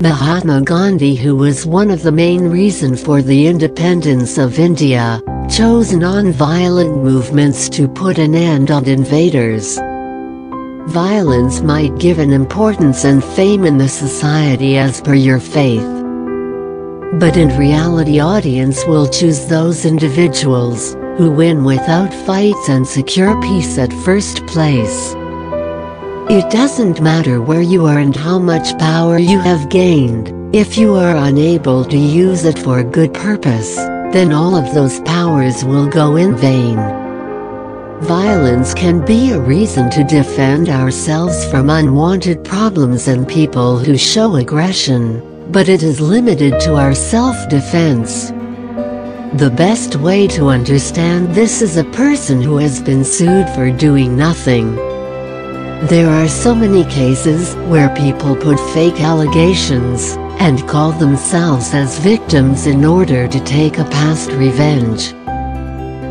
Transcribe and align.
Mahatma 0.00 0.60
Gandhi 0.60 1.14
who 1.14 1.36
was 1.36 1.64
one 1.64 1.90
of 1.90 2.02
the 2.02 2.12
main 2.12 2.50
reason 2.50 2.96
for 2.96 3.22
the 3.22 3.46
independence 3.46 4.38
of 4.38 4.58
India, 4.58 5.22
chose 5.48 5.92
non-violent 5.92 7.02
movements 7.02 7.68
to 7.70 7.88
put 7.88 8.18
an 8.18 8.34
end 8.34 8.70
on 8.70 8.86
invaders. 8.86 9.78
Violence 10.88 11.60
might 11.60 11.98
give 11.98 12.18
an 12.18 12.32
importance 12.32 13.04
and 13.04 13.24
fame 13.24 13.64
in 13.64 13.78
the 13.78 13.88
society 13.88 14.76
as 14.76 15.00
per 15.00 15.14
your 15.14 15.40
faith. 15.40 15.88
But 17.18 17.36
in 17.36 17.56
reality 17.56 18.20
audience 18.20 18.84
will 18.86 19.08
choose 19.08 19.46
those 19.46 19.86
individuals, 19.86 20.94
who 21.16 21.30
win 21.30 21.64
without 21.64 22.12
fights 22.12 22.68
and 22.68 22.86
secure 22.86 23.40
peace 23.40 23.78
at 23.78 23.92
first 23.92 24.44
place. 24.46 25.14
It 26.30 26.50
doesn't 26.50 27.02
matter 27.02 27.42
where 27.42 27.60
you 27.60 27.84
are 27.84 27.98
and 27.98 28.16
how 28.16 28.38
much 28.38 28.78
power 28.78 29.18
you 29.18 29.38
have 29.40 29.68
gained, 29.68 30.32
if 30.56 30.78
you 30.78 30.94
are 30.94 31.14
unable 31.16 31.84
to 31.84 31.98
use 31.98 32.46
it 32.46 32.58
for 32.58 32.78
a 32.78 32.84
good 32.84 33.12
purpose, 33.12 33.76
then 33.76 34.32
all 34.32 34.56
of 34.56 34.72
those 34.72 35.00
powers 35.00 35.66
will 35.66 35.86
go 35.86 36.16
in 36.16 36.34
vain. 36.34 36.76
Violence 38.04 38.72
can 38.72 39.04
be 39.04 39.32
a 39.32 39.38
reason 39.38 39.90
to 39.90 40.02
defend 40.02 40.70
ourselves 40.70 41.44
from 41.50 41.68
unwanted 41.68 42.42
problems 42.42 43.06
and 43.06 43.28
people 43.28 43.78
who 43.78 43.98
show 43.98 44.36
aggression, 44.36 45.52
but 45.52 45.68
it 45.68 45.82
is 45.82 46.00
limited 46.00 46.58
to 46.60 46.74
our 46.76 46.94
self-defense. 46.94 48.30
The 49.38 49.52
best 49.54 49.96
way 49.96 50.26
to 50.28 50.48
understand 50.48 51.34
this 51.34 51.60
is 51.60 51.76
a 51.76 51.84
person 51.84 52.40
who 52.40 52.56
has 52.56 52.80
been 52.80 53.04
sued 53.04 53.50
for 53.50 53.70
doing 53.70 54.16
nothing. 54.16 54.93
There 55.88 56.08
are 56.08 56.28
so 56.28 56.54
many 56.54 56.82
cases 56.86 57.54
where 57.68 57.94
people 57.94 58.34
put 58.34 58.58
fake 58.72 59.02
allegations 59.02 60.16
and 60.40 60.66
call 60.66 60.92
themselves 60.92 61.74
as 61.74 61.98
victims 61.98 62.66
in 62.66 62.86
order 62.86 63.28
to 63.28 63.44
take 63.44 63.76
a 63.76 63.84
past 63.84 64.30
revenge. 64.30 65.08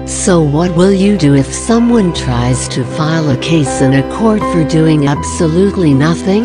So 0.08 0.44
what 0.44 0.76
will 0.76 0.94
you 0.94 1.18
do 1.18 1.34
if 1.34 1.52
someone 1.52 2.14
tries 2.14 2.68
to 2.68 2.86
file 2.86 3.32
a 3.32 3.38
case 3.38 3.82
in 3.82 3.94
a 3.94 4.16
court 4.16 4.42
for 4.42 4.64
doing 4.64 5.08
absolutely 5.08 5.96
nothing? 5.96 6.44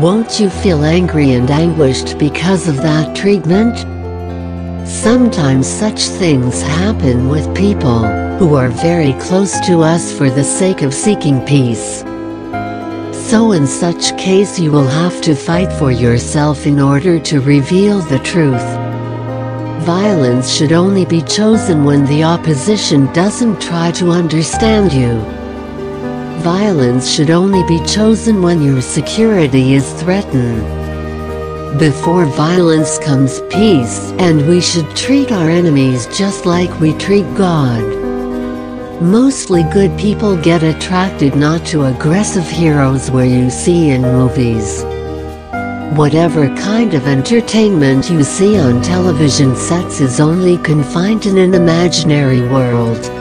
Won't 0.00 0.40
you 0.40 0.50
feel 0.50 0.82
angry 0.82 1.34
and 1.34 1.48
anguished 1.48 2.18
because 2.18 2.66
of 2.66 2.78
that 2.78 3.14
treatment? 3.14 3.86
Sometimes 4.84 5.66
such 5.66 6.00
things 6.02 6.62
happen 6.62 7.28
with 7.28 7.54
people 7.54 8.04
who 8.38 8.54
are 8.54 8.68
very 8.68 9.12
close 9.14 9.58
to 9.66 9.82
us 9.82 10.12
for 10.16 10.30
the 10.30 10.44
sake 10.44 10.82
of 10.82 10.94
seeking 10.94 11.44
peace. 11.44 12.00
So 13.30 13.52
in 13.52 13.66
such 13.66 14.16
case 14.16 14.58
you 14.58 14.72
will 14.72 14.88
have 14.88 15.20
to 15.22 15.34
fight 15.34 15.72
for 15.72 15.92
yourself 15.92 16.66
in 16.66 16.80
order 16.80 17.20
to 17.20 17.40
reveal 17.40 18.00
the 18.00 18.18
truth. 18.20 18.68
Violence 19.84 20.50
should 20.50 20.72
only 20.72 21.04
be 21.04 21.22
chosen 21.22 21.84
when 21.84 22.04
the 22.06 22.24
opposition 22.24 23.06
doesn't 23.12 23.60
try 23.60 23.90
to 23.92 24.10
understand 24.10 24.92
you. 24.92 25.20
Violence 26.42 27.08
should 27.10 27.30
only 27.30 27.62
be 27.68 27.84
chosen 27.86 28.42
when 28.42 28.62
your 28.62 28.80
security 28.80 29.74
is 29.74 29.92
threatened. 30.00 30.79
Before 31.78 32.26
violence 32.26 32.98
comes 32.98 33.40
peace, 33.42 34.10
and 34.18 34.46
we 34.48 34.60
should 34.60 34.96
treat 34.96 35.30
our 35.30 35.48
enemies 35.48 36.06
just 36.08 36.44
like 36.44 36.80
we 36.80 36.92
treat 36.94 37.22
God. 37.36 37.80
Mostly 39.00 39.62
good 39.72 39.96
people 39.96 40.36
get 40.36 40.64
attracted 40.64 41.36
not 41.36 41.64
to 41.66 41.84
aggressive 41.84 42.48
heroes 42.48 43.10
where 43.12 43.24
you 43.24 43.50
see 43.50 43.90
in 43.90 44.02
movies. 44.02 44.82
Whatever 45.96 46.48
kind 46.56 46.92
of 46.92 47.06
entertainment 47.06 48.10
you 48.10 48.24
see 48.24 48.58
on 48.58 48.82
television 48.82 49.54
sets 49.54 50.00
is 50.00 50.18
only 50.18 50.58
confined 50.58 51.24
in 51.24 51.38
an 51.38 51.54
imaginary 51.54 52.40
world. 52.48 53.19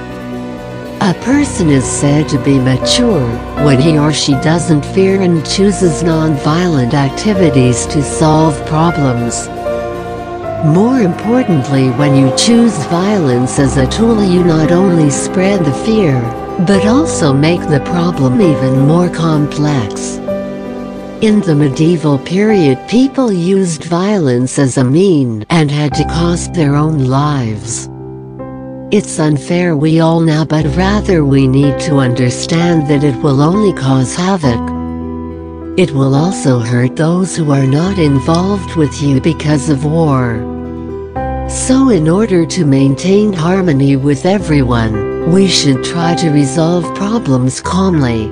A 1.01 1.13
person 1.21 1.69
is 1.69 1.85
said 1.85 2.27
to 2.27 2.43
be 2.43 2.59
mature 2.59 3.25
when 3.63 3.79
he 3.79 3.97
or 3.97 4.11
she 4.11 4.33
doesn't 4.33 4.83
fear 4.83 5.21
and 5.21 5.45
chooses 5.45 6.03
non-violent 6.03 6.93
activities 6.93 7.85
to 7.85 8.03
solve 8.03 8.53
problems. 8.65 9.47
More 10.75 10.99
importantly 10.99 11.89
when 11.91 12.17
you 12.17 12.35
choose 12.35 12.75
violence 12.87 13.59
as 13.59 13.77
a 13.77 13.87
tool 13.87 14.21
you 14.21 14.43
not 14.43 14.73
only 14.73 15.09
spread 15.09 15.63
the 15.63 15.73
fear, 15.85 16.19
but 16.67 16.85
also 16.85 17.31
make 17.31 17.61
the 17.61 17.79
problem 17.85 18.41
even 18.41 18.85
more 18.85 19.09
complex. 19.09 20.17
In 21.21 21.39
the 21.39 21.55
medieval 21.55 22.19
period 22.19 22.77
people 22.89 23.31
used 23.31 23.85
violence 23.85 24.59
as 24.59 24.75
a 24.77 24.83
mean 24.83 25.45
and 25.49 25.71
had 25.71 25.93
to 25.93 26.03
cost 26.03 26.53
their 26.53 26.75
own 26.75 27.05
lives. 27.05 27.89
It's 28.91 29.19
unfair 29.19 29.77
we 29.77 29.99
all 29.99 30.19
know 30.19 30.43
but 30.43 30.65
rather 30.75 31.23
we 31.23 31.47
need 31.47 31.79
to 31.81 31.97
understand 31.97 32.87
that 32.87 33.03
it 33.03 33.15
will 33.21 33.39
only 33.39 33.71
cause 33.71 34.15
havoc. 34.15 34.59
It 35.77 35.91
will 35.91 36.15
also 36.15 36.57
hurt 36.57 36.95
those 36.95 37.35
who 37.35 37.51
are 37.51 37.67
not 37.67 37.99
involved 37.99 38.75
with 38.77 38.99
you 38.99 39.21
because 39.21 39.69
of 39.69 39.85
war. 39.85 40.39
So 41.47 41.89
in 41.89 42.09
order 42.09 42.47
to 42.47 42.65
maintain 42.65 43.31
harmony 43.31 43.95
with 43.95 44.25
everyone, 44.25 45.31
we 45.31 45.47
should 45.47 45.83
try 45.83 46.15
to 46.15 46.31
resolve 46.31 46.83
problems 46.95 47.61
calmly, 47.61 48.25